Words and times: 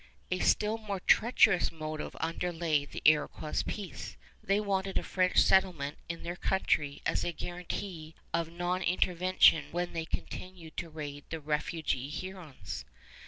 A 0.31 0.39
still 0.39 0.79
more 0.79 0.99
treacherous 0.99 1.71
motive 1.71 2.15
underlay 2.19 2.85
the 2.85 3.03
Iroquois' 3.05 3.61
peace. 3.67 4.17
They 4.41 4.59
wanted 4.59 4.97
a 4.97 5.03
French 5.03 5.37
settlement 5.37 5.99
in 6.09 6.23
their 6.23 6.35
country 6.35 7.03
as 7.05 7.23
a 7.23 7.31
guarantee 7.31 8.15
of 8.33 8.49
non 8.51 8.81
intervention 8.81 9.65
when 9.71 9.93
they 9.93 10.05
continued 10.05 10.75
to 10.77 10.89
raid 10.89 11.25
the 11.29 11.39
refugee 11.39 12.09
Hurons. 12.09 12.83